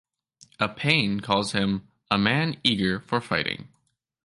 [0.59, 3.67] Appian calls him "a man eager for fighting".